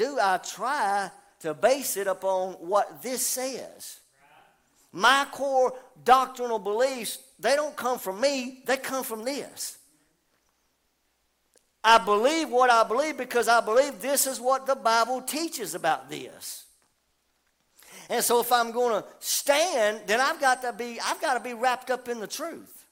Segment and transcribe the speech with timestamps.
[0.00, 4.00] do, I try to base it upon what this says.
[4.92, 9.76] My core doctrinal beliefs, they don't come from me, they come from this.
[11.84, 16.08] I believe what I believe because I believe this is what the Bible teaches about
[16.08, 16.64] this.
[18.08, 21.40] And so if I'm going to stand, then I've got to be I've got to
[21.40, 22.84] be wrapped up in the truth.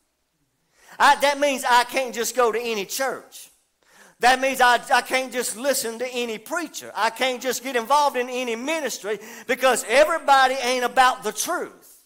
[0.98, 3.50] I, that means I can't just go to any church.
[4.20, 6.90] That means I, I can't just listen to any preacher.
[6.96, 12.02] I can't just get involved in any ministry because everybody ain't about the truth.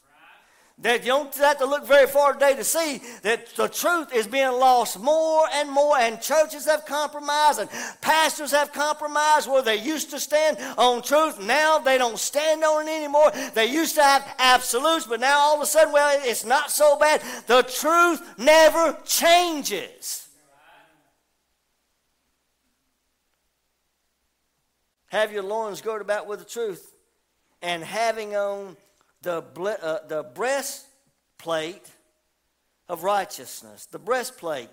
[0.78, 4.27] That you don't have to look very far today to see that the truth is
[4.27, 7.70] being lost more and more, and churches have compromised, and
[8.01, 11.40] pastors have compromised where they used to stand on truth.
[11.40, 13.30] Now they don't stand on it anymore.
[13.54, 16.98] They used to have absolutes, but now all of a sudden, well, it's not so
[16.98, 17.23] bad.
[17.46, 20.21] The truth never changes.
[25.12, 26.95] Have your loins girded about with the truth,
[27.61, 28.79] and having on
[29.21, 29.45] the,
[29.82, 31.87] uh, the breastplate
[32.88, 33.85] of righteousness.
[33.85, 34.71] The breastplate.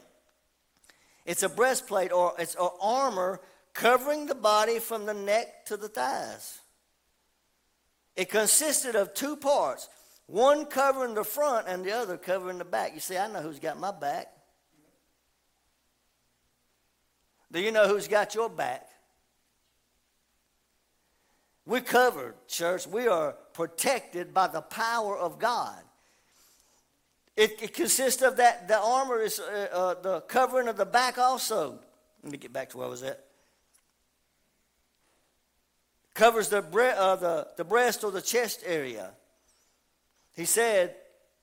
[1.26, 3.42] It's a breastplate or it's an armor
[3.74, 6.60] covering the body from the neck to the thighs.
[8.16, 9.90] It consisted of two parts,
[10.26, 12.94] one covering the front and the other covering the back.
[12.94, 14.32] You see, I know who's got my back.
[17.52, 18.86] Do you know who's got your back?
[21.70, 22.88] We're covered, church.
[22.88, 25.78] We are protected by the power of God.
[27.38, 31.20] It, it consists of that, the armor is uh, uh, the covering of the back
[31.20, 31.78] also.
[32.24, 33.24] Let me get back to where I was at.
[36.16, 39.12] Covers the, bre- uh, the, the breast or the chest area.
[40.36, 40.96] He said,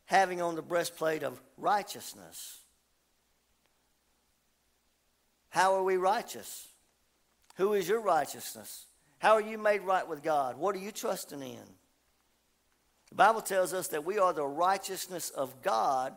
[0.06, 2.62] having on the breastplate of righteousness.
[5.50, 6.66] How are we righteous?
[7.58, 8.86] Who is your righteousness?
[9.26, 10.56] How are you made right with God?
[10.56, 11.64] What are you trusting in?
[13.08, 16.14] The Bible tells us that we are the righteousness of God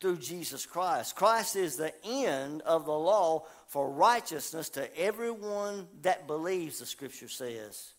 [0.00, 1.14] through Jesus Christ.
[1.14, 7.28] Christ is the end of the law for righteousness to everyone that believes, the scripture
[7.28, 7.92] says.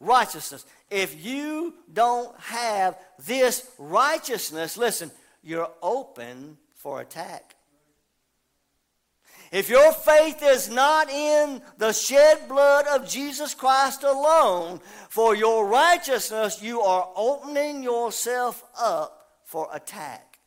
[0.00, 0.66] Righteousness.
[0.90, 5.08] If you don't have this righteousness, listen,
[5.44, 7.54] you're open for attack.
[9.50, 15.66] If your faith is not in the shed blood of Jesus Christ alone for your
[15.66, 20.38] righteousness, you are opening yourself up for attack.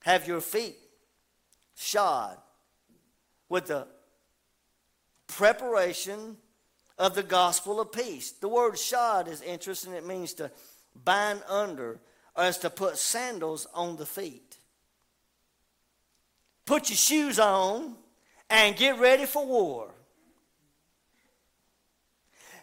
[0.00, 0.76] Have your feet
[1.76, 2.36] shod
[3.48, 3.86] with the
[5.28, 6.36] preparation
[6.98, 8.32] of the gospel of peace.
[8.32, 9.92] The word shod is interesting.
[9.92, 10.50] It means to
[11.04, 12.00] bind under
[12.36, 14.58] as to put sandals on the feet.
[16.64, 17.96] Put your shoes on
[18.48, 19.90] and get ready for war.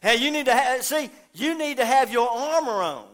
[0.01, 3.05] Hey, you need to have, see, you need to have your armor on.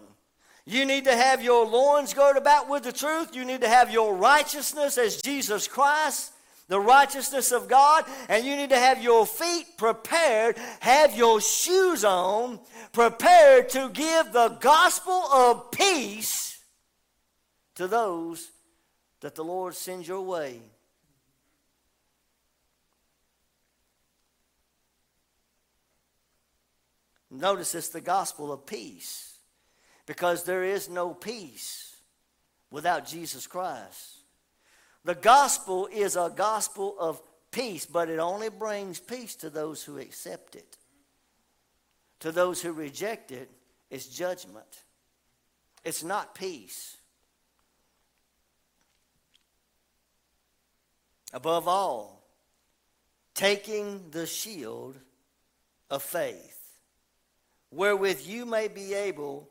[0.67, 3.35] You need to have your loins girded about with the truth.
[3.35, 6.31] You need to have your righteousness as Jesus Christ
[6.67, 12.03] the righteousness of God, and you need to have your feet prepared, have your shoes
[12.03, 12.59] on,
[12.91, 16.59] prepared to give the gospel of peace
[17.75, 18.51] to those
[19.21, 20.59] that the Lord sends your way.
[27.29, 29.37] Notice it's the gospel of peace
[30.05, 31.95] because there is no peace
[32.71, 34.24] without Jesus Christ.
[35.05, 37.21] The gospel is a gospel of
[37.51, 40.77] peace, but it only brings peace to those who accept it.
[42.21, 43.51] To those who reject it,
[43.91, 44.83] it's judgment.
[45.83, 46.97] It's not peace.
[51.31, 52.27] Above all,
[53.35, 54.97] taking the shield
[55.91, 56.79] of faith,
[57.69, 59.49] wherewith you may be able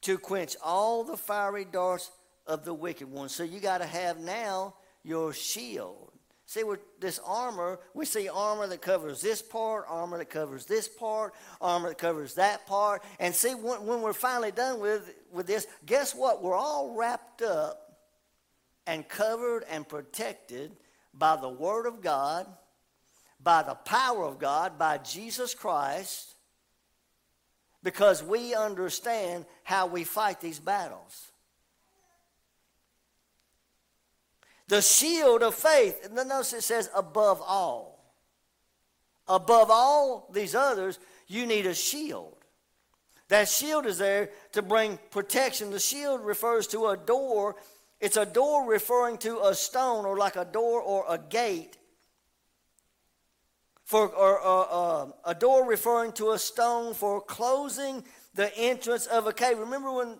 [0.00, 2.10] to quench all the fiery darts
[2.46, 3.28] of the wicked one.
[3.28, 4.74] So you got to have now
[5.06, 6.12] your shield.
[6.48, 10.86] See, with this armor, we see armor that covers this part, armor that covers this
[10.88, 13.02] part, armor that covers that part.
[13.18, 16.42] And see, when, when we're finally done with, with this, guess what?
[16.42, 17.98] We're all wrapped up
[18.86, 20.76] and covered and protected
[21.12, 22.46] by the Word of God,
[23.42, 26.36] by the power of God, by Jesus Christ,
[27.82, 31.32] because we understand how we fight these battles.
[34.68, 36.04] The shield of faith.
[36.04, 38.14] And then notice it says above all.
[39.28, 42.34] Above all these others, you need a shield.
[43.28, 45.70] That shield is there to bring protection.
[45.70, 47.56] The shield refers to a door
[48.00, 51.78] it's a door referring to a stone or like a door or a gate.
[53.84, 58.04] For, or, uh, a door referring to a stone for closing
[58.34, 59.58] the entrance of a cave.
[59.58, 60.18] Remember when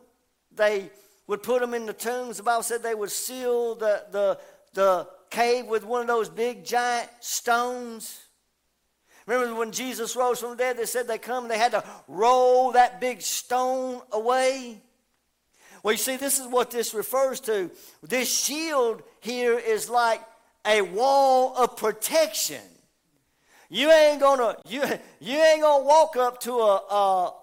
[0.55, 0.91] they
[1.27, 2.37] would put them in the tombs?
[2.37, 4.39] The Bible said they would seal the, the,
[4.75, 8.21] the cave with one of those big giant stones.
[9.27, 11.85] Remember when Jesus rose from the dead, they said they come and they had to
[12.07, 14.81] roll that big stone away?
[15.83, 17.71] Well, you see, this is what this refers to.
[18.03, 20.21] This shield here is like
[20.65, 22.63] a wall of protection.
[23.69, 24.83] You ain't gonna you,
[25.21, 27.35] you ain't gonna walk up to a, a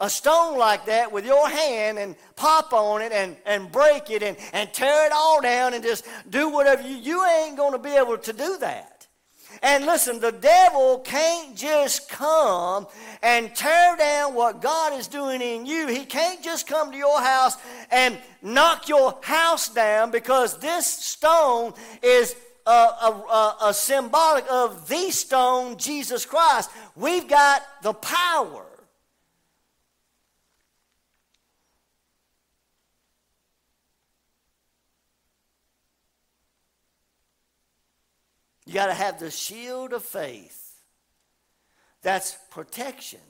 [0.00, 4.22] a stone like that with your hand and pop on it and, and break it
[4.22, 7.78] and, and tear it all down and just do whatever you you ain't going to
[7.78, 8.94] be able to do that
[9.62, 12.86] and listen, the devil can't just come
[13.22, 15.86] and tear down what God is doing in you.
[15.88, 17.56] He can't just come to your house
[17.90, 22.36] and knock your house down because this stone is
[22.66, 26.70] a, a, a, symbolic of the stone, Jesus Christ.
[26.96, 28.64] We've got the power.
[38.74, 40.72] You got to have the shield of faith.
[42.02, 43.20] That's protection.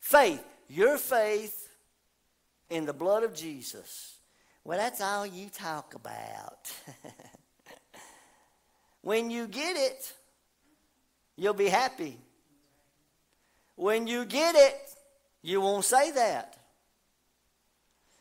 [0.00, 1.70] Faith, your faith
[2.68, 4.18] in the blood of Jesus.
[4.64, 6.70] Well, that's all you talk about.
[9.00, 10.12] when you get it,
[11.34, 12.18] you'll be happy.
[13.76, 14.76] When you get it,
[15.40, 16.58] you won't say that.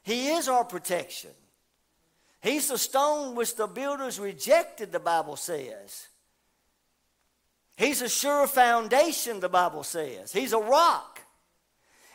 [0.04, 1.32] He is our protection.
[2.44, 6.10] He's the stone which the builders rejected, the Bible says.
[7.78, 10.34] He's a sure foundation, the Bible says.
[10.34, 11.22] He's a rock.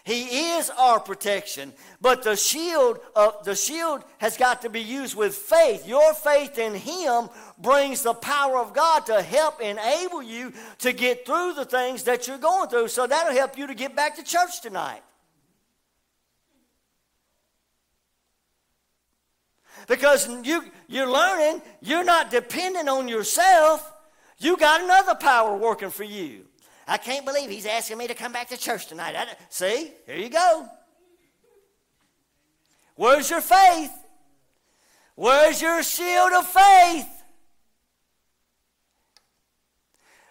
[0.04, 1.72] He is our protection.
[2.02, 5.88] But the shield, uh, the shield has got to be used with faith.
[5.88, 11.24] Your faith in Him brings the power of God to help enable you to get
[11.24, 12.88] through the things that you're going through.
[12.88, 15.02] So that'll help you to get back to church tonight.
[19.88, 23.92] Because you, you're learning you're not dependent on yourself.
[24.38, 26.44] You got another power working for you.
[26.86, 29.16] I can't believe he's asking me to come back to church tonight.
[29.48, 30.68] See, here you go.
[32.94, 33.92] Where's your faith?
[35.16, 37.08] Where's your shield of faith?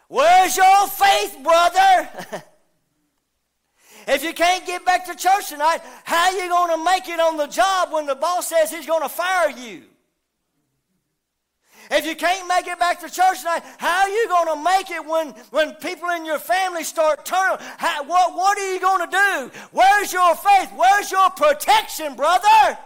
[0.08, 2.44] Where's your faith, brother?
[4.08, 7.20] If you can't get back to church tonight, how are you going to make it
[7.20, 9.84] on the job when the boss says he's going to fire you?
[11.92, 14.92] If you can't make it back to church tonight, how are you going to make
[14.92, 17.58] it when, when people in your family start turning?
[17.78, 19.60] How, what, what are you going to do?
[19.72, 20.72] Where's your faith?
[20.76, 22.78] Where's your protection, brother?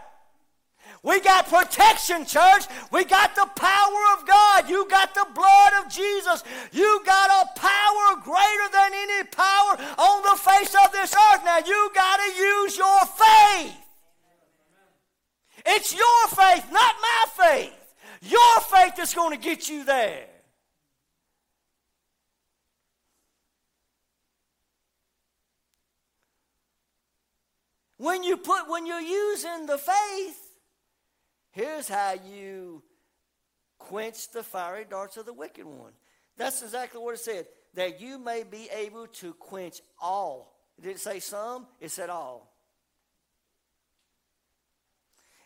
[1.03, 2.65] We got protection, church.
[2.91, 4.69] We got the power of God.
[4.69, 6.43] You got the blood of Jesus.
[6.71, 7.40] You got a
[8.51, 11.41] greater than any power on the face of this earth.
[11.45, 13.77] Now you got to use your faith.
[15.65, 17.73] It's your faith, not my faith.
[18.21, 20.25] Your faith is going to get you there.
[27.97, 30.51] When you put when you're using the faith,
[31.51, 32.81] Here's how you
[33.77, 35.91] quench the fiery darts of the wicked one.
[36.37, 37.45] That's exactly what it said.
[37.73, 40.53] That you may be able to quench all.
[40.81, 41.67] Did it say some?
[41.79, 42.51] It said all.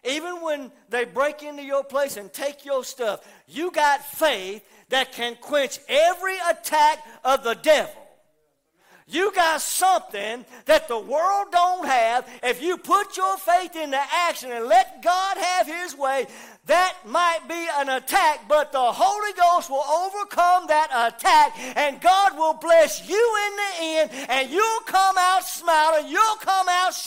[0.03, 5.11] Even when they break into your place and take your stuff, you got faith that
[5.11, 8.04] can quench every attack of the devil.
[9.07, 12.27] You got something that the world don't have.
[12.41, 16.25] If you put your faith into action and let God have his way,
[16.65, 22.35] that might be an attack, but the Holy Ghost will overcome that attack, and God
[22.35, 27.03] will bless you in the end, and you'll come out smiling, you'll come out shouting.